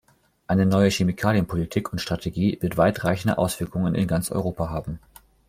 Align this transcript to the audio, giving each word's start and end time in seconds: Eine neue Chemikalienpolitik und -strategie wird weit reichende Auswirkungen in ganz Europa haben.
Eine 0.47 0.65
neue 0.65 0.89
Chemikalienpolitik 0.89 1.93
und 1.93 2.01
-strategie 2.01 2.59
wird 2.59 2.75
weit 2.75 3.03
reichende 3.03 3.37
Auswirkungen 3.37 3.93
in 3.93 4.07
ganz 4.07 4.31
Europa 4.31 4.71
haben. 4.71 4.97